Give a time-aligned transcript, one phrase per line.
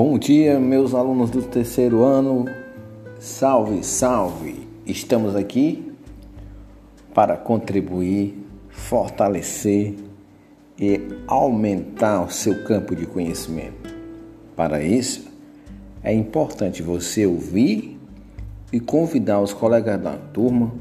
[0.00, 2.44] Bom dia, meus alunos do terceiro ano.
[3.18, 4.68] Salve, salve!
[4.86, 5.92] Estamos aqui
[7.12, 9.96] para contribuir, fortalecer
[10.78, 13.92] e aumentar o seu campo de conhecimento.
[14.54, 15.28] Para isso,
[16.00, 17.98] é importante você ouvir
[18.72, 20.72] e convidar os colegas da turma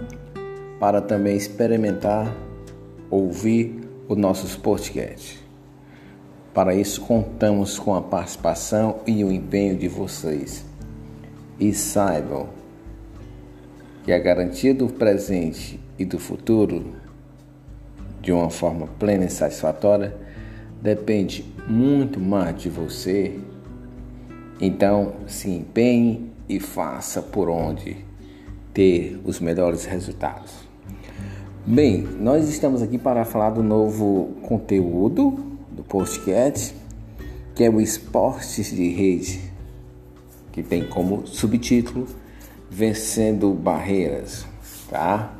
[0.79, 2.31] para também experimentar,
[3.09, 5.46] ouvir os nossos podcasts.
[6.57, 10.65] Para isso, contamos com a participação e o empenho de vocês.
[11.59, 12.47] E saibam
[14.03, 16.95] que a garantia do presente e do futuro,
[18.23, 20.17] de uma forma plena e satisfatória,
[20.81, 23.39] depende muito mais de você.
[24.59, 27.97] Então, se empenhe e faça por onde
[28.73, 30.55] ter os melhores resultados.
[31.63, 35.46] Bem, nós estamos aqui para falar do novo conteúdo
[35.77, 36.75] do podcast,
[37.53, 39.39] que é o Esportes de Rede,
[40.51, 42.07] que tem como subtítulo
[42.69, 44.47] Vencendo Barreiras,
[44.89, 45.33] tá?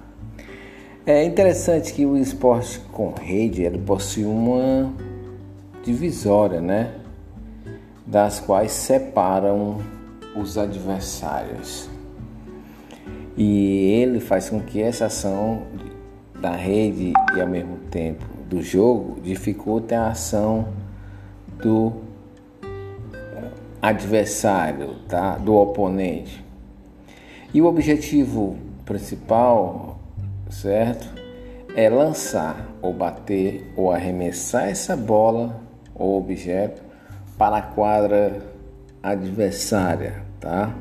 [1.05, 4.93] É interessante que o esporte com rede ele possui uma
[5.83, 6.93] divisória, né?
[8.05, 9.79] Das quais separam
[10.35, 11.89] os adversários.
[13.35, 15.63] E ele faz com que essa ação
[16.39, 20.69] da rede e ao mesmo tempo do jogo dificulta a ação
[21.61, 21.93] do
[23.81, 25.37] adversário, tá?
[25.37, 26.43] do oponente.
[27.53, 29.99] E o objetivo principal,
[30.49, 31.07] certo?
[31.75, 35.61] É lançar ou bater ou arremessar essa bola
[35.93, 36.81] ou objeto
[37.37, 38.41] para a quadra
[39.03, 40.73] adversária, tá?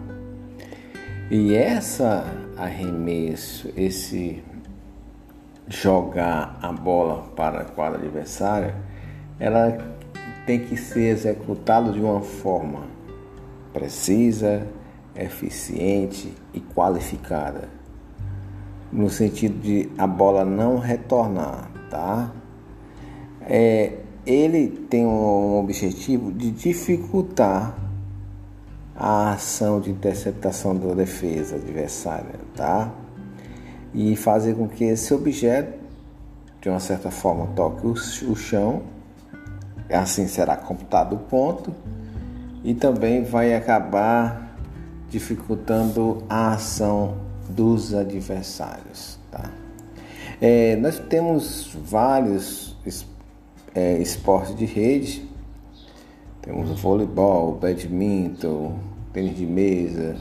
[1.30, 2.24] E essa
[2.56, 4.42] arremesso, esse
[5.68, 8.74] jogar a bola para a quadra adversária,
[9.38, 9.76] ela
[10.46, 12.82] tem que ser executada de uma forma
[13.72, 14.66] precisa,
[15.14, 17.68] eficiente e qualificada,
[18.92, 22.32] no sentido de a bola não retornar, tá?
[23.42, 27.76] É, ele tem um objetivo de dificultar
[28.94, 32.90] a ação de interceptação da defesa adversária, tá?
[33.94, 35.78] E fazer com que esse objeto,
[36.60, 38.82] de uma certa forma, toque o, o chão,
[39.90, 41.72] assim será computado o ponto
[42.64, 44.56] e também vai acabar
[45.08, 47.16] dificultando a ação
[47.48, 49.18] dos adversários.
[49.30, 49.50] Tá?
[50.40, 52.76] É, nós temos vários
[53.74, 55.28] é, esportes de rede,
[56.42, 58.78] temos o voleibol, badminton,
[59.12, 60.16] tênis de mesa,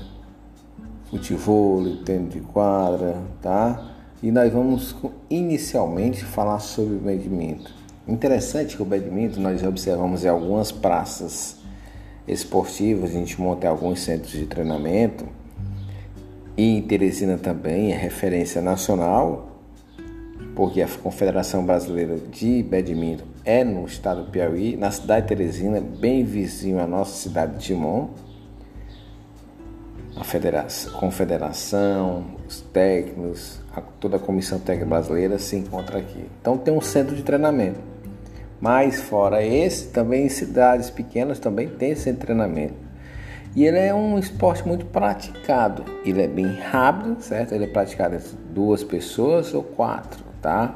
[1.09, 3.91] futebol, tênis de quadra, tá?
[4.21, 4.95] E nós vamos
[5.29, 7.71] inicialmente falar sobre o badminton.
[8.07, 11.57] Interessante que o badminton nós observamos em algumas praças
[12.27, 15.25] esportivas, a gente monta alguns centros de treinamento.
[16.57, 19.61] E em Teresina também é referência nacional,
[20.55, 25.81] porque a Confederação Brasileira de Badminton é no estado do Piauí, na cidade de Teresina,
[25.81, 28.09] bem vizinho à nossa cidade de Timon
[30.17, 36.25] a federação, confederação, os técnicos, a, toda a comissão técnica brasileira se encontra aqui.
[36.41, 37.79] Então tem um centro de treinamento.
[38.61, 42.85] Mas fora esse, também em cidades pequenas também tem esse treinamento.
[43.55, 45.83] E ele é um esporte muito praticado.
[46.05, 47.53] Ele é bem rápido, certo?
[47.53, 50.75] Ele é praticado entre duas pessoas ou quatro, tá?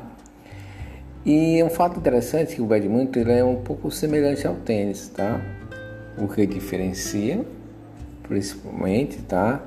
[1.26, 5.10] E um fato interessante é que o badminton ele é um pouco semelhante ao tênis,
[5.10, 5.42] tá?
[6.18, 7.46] O que diferencia
[8.30, 9.62] principalmente, tá?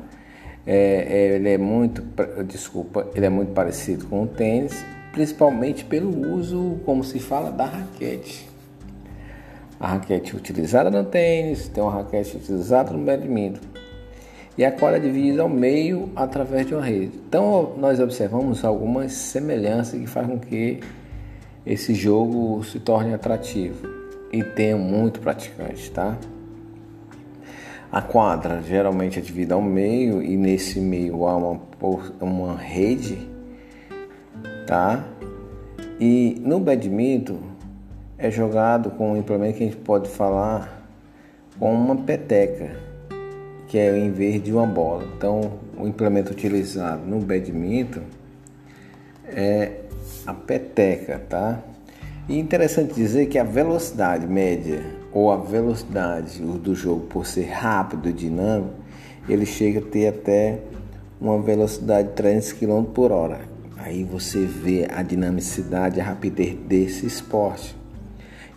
[0.65, 2.03] É, é, ele é muito,
[2.47, 7.67] desculpa, ele é muito parecido com o tênis, principalmente pelo uso, como se fala, da
[7.67, 8.49] raquete.
[9.78, 13.61] A raquete utilizada no tênis, tem uma raquete utilizada no badminton.
[14.56, 17.19] E a quadra é dividida ao meio através de uma rede.
[17.27, 20.81] Então nós observamos algumas semelhanças que fazem com que
[21.67, 23.88] esse jogo se torne atrativo
[24.31, 26.17] e tenha muito praticante, tá?
[27.93, 31.61] A quadra geralmente é dividida ao meio e nesse meio há uma,
[32.23, 33.19] uma rede,
[34.67, 35.05] tá?
[36.00, 37.39] E no badminton
[38.17, 40.89] é jogado com um implemento que a gente pode falar
[41.59, 42.71] com uma peteca,
[43.69, 45.05] que é em vez de uma bola.
[45.15, 48.05] Então, o implemento utilizado no badminton
[49.27, 49.83] é
[50.27, 51.62] a peteca, tá?
[52.27, 58.09] E interessante dizer que a velocidade média ou a velocidade do jogo por ser rápido
[58.09, 58.75] e dinâmico,
[59.29, 60.61] ele chega a ter até
[61.20, 63.41] uma velocidade de 300 km por hora.
[63.76, 67.76] Aí você vê a dinamicidade, a rapidez desse esporte.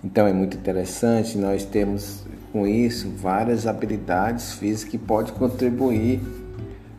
[0.03, 6.21] Então é muito interessante, nós temos com isso várias habilidades físicas que pode contribuir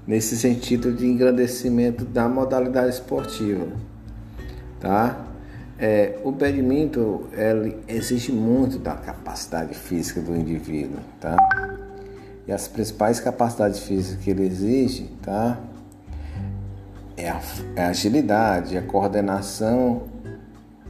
[0.06, 3.66] nesse sentido de engrandecimento da modalidade esportiva,
[4.78, 5.25] tá?
[5.78, 11.36] É, o badminton ele exige muito da capacidade física do indivíduo, tá?
[12.46, 15.58] E as principais capacidades físicas que ele exige, tá?
[17.16, 17.40] É a,
[17.74, 20.04] é a agilidade, a coordenação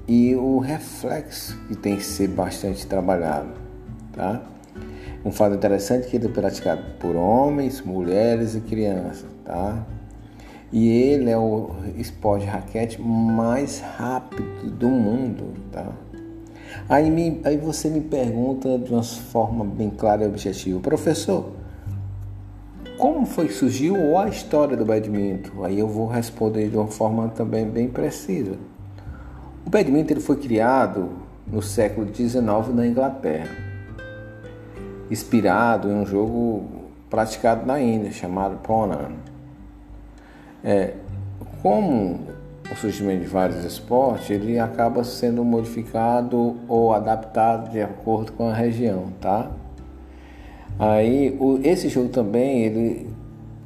[0.06, 3.54] e o reflexo que tem que ser bastante trabalhado,
[4.12, 4.42] tá?
[5.24, 9.84] Um fato interessante é que ele é praticado por homens, mulheres e crianças, tá?
[10.72, 15.92] E ele é o esporte de raquete mais rápido do mundo, tá?
[16.88, 21.52] Aí, me, aí você me pergunta de uma forma bem clara e objetiva, professor,
[22.98, 25.64] como foi que surgiu a história do badminton?
[25.64, 28.56] Aí eu vou responder de uma forma também bem precisa.
[29.66, 31.10] O badminton ele foi criado
[31.46, 33.54] no século XIX na Inglaterra,
[35.10, 36.64] inspirado em um jogo
[37.10, 39.12] praticado na Índia chamado Ponan.
[40.66, 40.94] É,
[41.62, 42.18] como
[42.68, 48.52] o surgimento de vários esportes, ele acaba sendo modificado ou adaptado de acordo com a
[48.52, 49.48] região, tá?
[50.76, 53.08] Aí o, esse jogo também ele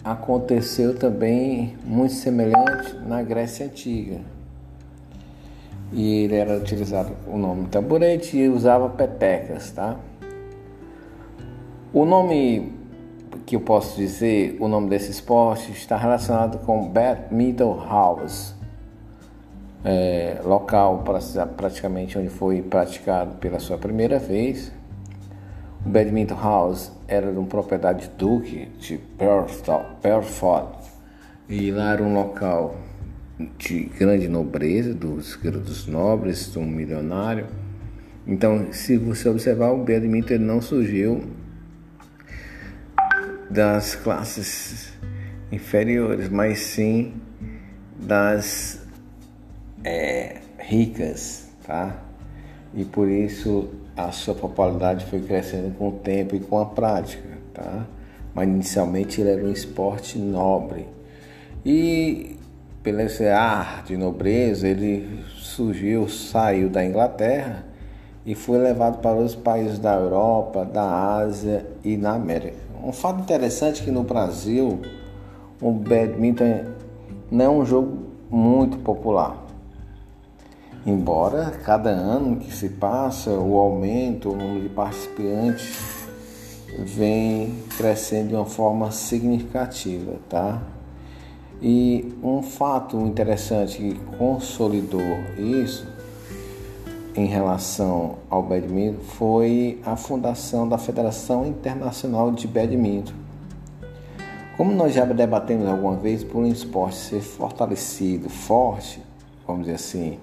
[0.04, 4.20] aconteceu também muito semelhante na Grécia antiga
[5.92, 9.96] e ele era utilizado o nome tamborete e usava petecas, tá?
[11.94, 12.79] O nome
[13.46, 18.54] que eu posso dizer, o nome desse esporte está relacionado com Badminton House,
[19.84, 21.04] é, local
[21.56, 24.72] praticamente onde foi praticado pela sua primeira vez.
[25.84, 28.98] O Badminton House era de uma propriedade de Duque de
[30.02, 30.76] Perford
[31.48, 32.76] e lá era um local
[33.58, 37.46] de grande nobreza, dos, dos nobres, um milionário.
[38.26, 41.22] Então, se você observar, o badminton não surgiu
[43.50, 44.92] das classes
[45.50, 47.14] inferiores, mas sim
[47.96, 48.80] das
[49.84, 51.96] é, ricas, tá?
[52.72, 57.28] E por isso a sua popularidade foi crescendo com o tempo e com a prática,
[57.52, 57.86] tá?
[58.32, 60.86] Mas inicialmente ele era um esporte nobre.
[61.66, 62.36] E
[62.82, 67.64] pela essa arte de nobreza, ele surgiu, saiu da Inglaterra
[68.24, 72.69] e foi levado para os países da Europa, da Ásia e na América.
[72.82, 74.80] Um fato interessante é que no Brasil
[75.60, 76.64] o badminton
[77.30, 77.98] não é um jogo
[78.30, 79.46] muito popular.
[80.86, 86.08] Embora cada ano que se passa o aumento, o número de participantes
[86.78, 90.62] vem crescendo de uma forma significativa, tá?
[91.60, 95.02] E um fato interessante que consolidou
[95.36, 95.86] isso
[97.14, 103.14] em relação ao badminton foi a fundação da Federação Internacional de Badminton.
[104.56, 109.02] Como nós já debatemos alguma vez, por um esporte ser fortalecido, forte,
[109.46, 110.18] vamos dizer assim,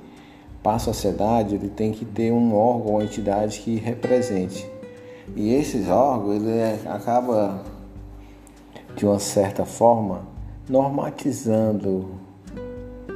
[0.62, 4.70] para a sociedade, ele tem que ter um órgão ou entidade que represente.
[5.36, 7.64] E esses órgãos, ele é, acaba,
[8.96, 10.22] de uma certa forma,
[10.70, 12.12] normatizando,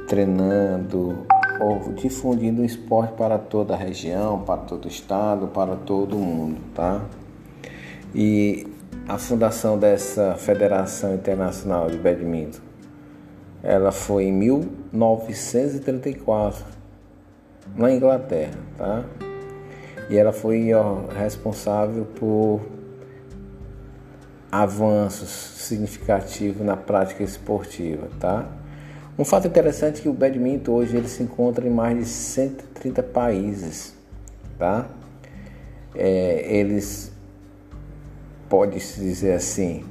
[0.08, 1.26] treinando
[1.62, 6.20] ou difundindo o esporte para toda a região, para todo o estado, para todo o
[6.20, 7.04] mundo, tá?
[8.12, 8.66] E
[9.08, 12.58] a fundação dessa Federação Internacional de Badminton,
[13.62, 16.64] ela foi em 1934
[17.76, 19.04] na Inglaterra, tá?
[20.10, 22.60] E ela foi ó, responsável por
[24.50, 28.48] avanços significativos na prática esportiva, tá?
[29.22, 33.04] Um fato interessante é que o badminton hoje ele se encontra em mais de 130
[33.04, 33.94] países,
[34.58, 34.88] tá?
[35.94, 37.12] É, eles
[38.48, 39.84] pode-se dizer assim,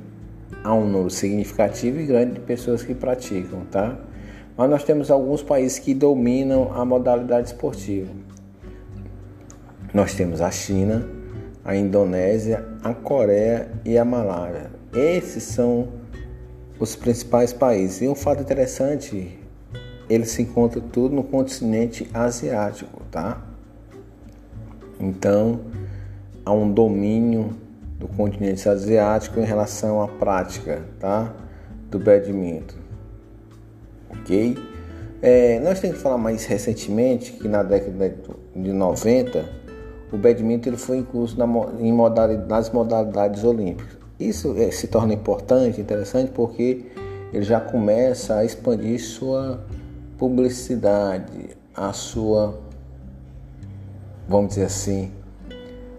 [0.61, 3.97] há um número significativo e grande de pessoas que praticam, tá?
[4.57, 8.11] Mas nós temos alguns países que dominam a modalidade esportiva.
[9.93, 11.07] Nós temos a China,
[11.63, 14.71] a Indonésia, a Coreia e a Malásia.
[14.93, 16.00] Esses são
[16.81, 18.01] os principais países.
[18.01, 19.39] E um fato interessante,
[20.09, 23.39] ele se encontra tudo no continente asiático, tá?
[24.99, 25.61] Então,
[26.43, 27.55] há um domínio
[27.99, 31.31] do continente asiático em relação à prática, tá?
[31.91, 32.77] Do badminton,
[34.09, 34.57] ok?
[35.21, 38.15] É, nós temos que falar mais recentemente que na década
[38.55, 39.45] de 90
[40.11, 41.45] o badminton ele foi incluso na,
[41.79, 44.00] em modalidade, nas modalidades olímpicas.
[44.27, 46.85] Isso é, se torna importante, interessante, porque
[47.33, 49.63] ele já começa a expandir sua
[50.17, 52.59] publicidade, a sua,
[54.27, 55.11] vamos dizer assim,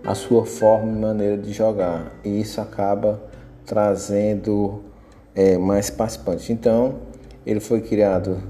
[0.05, 2.13] a sua forma e maneira de jogar.
[2.25, 3.23] E isso acaba
[3.65, 4.83] trazendo
[5.35, 6.51] é, mais participantes.
[6.51, 6.97] Então,
[7.47, 8.41] ele foi criado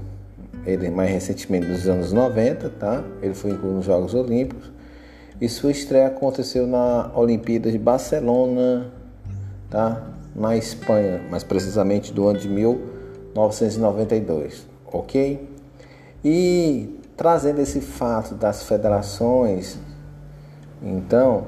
[0.65, 3.03] ele mais recentemente nos anos 90, tá?
[3.21, 4.71] Ele foi incluído nos Jogos Olímpicos
[5.41, 8.92] e sua estreia aconteceu na Olimpíada de Barcelona,
[9.73, 10.01] tá?
[10.35, 15.49] Na Espanha, mais precisamente do ano de 1992, ok?
[16.23, 19.77] E trazendo esse fato das federações,
[20.81, 21.47] então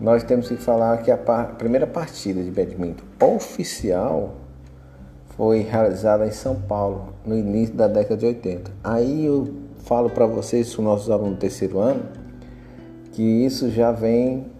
[0.00, 4.36] nós temos que falar que a primeira partida de badminton oficial
[5.36, 8.72] foi realizada em São Paulo no início da década de 80.
[8.82, 9.52] Aí eu
[9.84, 12.04] falo para vocês, os nossos alunos do terceiro ano,
[13.12, 14.55] que isso já vem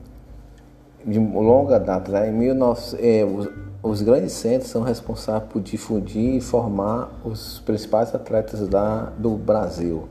[1.06, 2.10] de longa data.
[2.10, 2.30] Né?
[2.30, 3.48] Em 19, é, os,
[3.82, 10.08] os, grandes centros são responsáveis por difundir e formar os principais atletas da, do Brasil.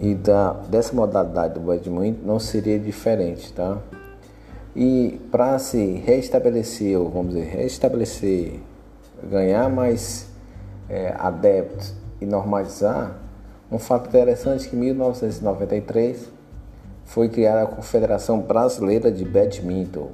[0.00, 3.78] E da, dessa modalidade do badminton não seria diferente, tá?
[4.74, 8.58] E para se restabelecer, ou vamos dizer, restabelecer
[9.22, 10.26] ganhar mais
[10.88, 13.16] é, adeptos e normalizar,
[13.70, 16.28] um fato interessante é que em 1993
[17.12, 20.12] foi criada a Confederação Brasileira de Badminton,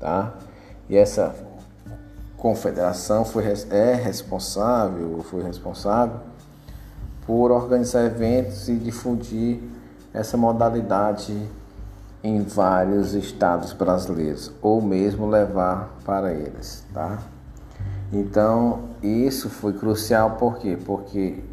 [0.00, 0.32] tá?
[0.88, 1.34] E essa
[2.38, 6.20] confederação foi, é responsável, foi responsável
[7.26, 9.60] por organizar eventos e difundir
[10.14, 11.36] essa modalidade
[12.24, 17.18] em vários estados brasileiros, ou mesmo levar para eles, tá?
[18.10, 20.78] Então, isso foi crucial por quê?
[20.82, 21.44] Porque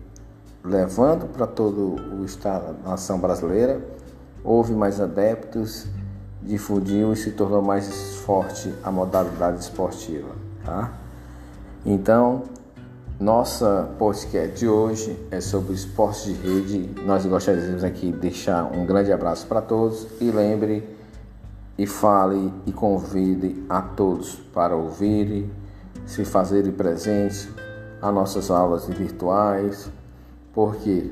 [0.64, 3.94] levando para todo o estado, nação brasileira,
[4.46, 5.88] houve mais adeptos,
[6.42, 10.30] difundiu e se tornou mais forte a modalidade esportiva,
[10.64, 10.94] tá?
[11.84, 12.44] Então,
[13.20, 16.90] nossa podcast de hoje é sobre esporte de rede.
[17.06, 20.88] Nós gostaríamos aqui de deixar um grande abraço para todos e lembre
[21.78, 25.50] e fale e convide a todos para ouvirem
[26.06, 27.50] se fazerem presente
[28.02, 29.90] a nossas aulas virtuais,
[30.54, 31.12] porque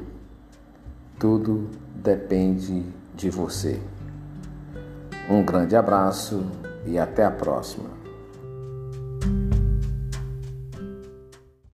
[1.17, 2.85] tudo depende
[3.23, 3.79] de você.
[5.29, 6.45] Um grande abraço
[6.85, 8.02] e até a próxima.